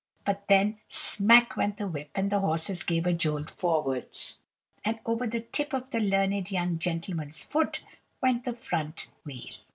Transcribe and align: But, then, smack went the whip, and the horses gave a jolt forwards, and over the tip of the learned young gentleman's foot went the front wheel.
But, 0.25 0.47
then, 0.47 0.79
smack 0.89 1.55
went 1.55 1.77
the 1.77 1.87
whip, 1.87 2.09
and 2.15 2.31
the 2.31 2.39
horses 2.39 2.81
gave 2.81 3.05
a 3.05 3.13
jolt 3.13 3.51
forwards, 3.51 4.39
and 4.83 4.99
over 5.05 5.27
the 5.27 5.41
tip 5.41 5.73
of 5.73 5.91
the 5.91 5.99
learned 5.99 6.49
young 6.49 6.79
gentleman's 6.79 7.43
foot 7.43 7.81
went 8.19 8.43
the 8.43 8.53
front 8.53 9.09
wheel. 9.25 9.53